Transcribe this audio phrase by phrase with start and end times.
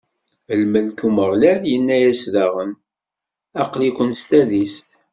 [0.61, 2.71] Lmelk n Umeɣlal inna-as daɣen:
[3.61, 4.87] Aql-ikem s tadist.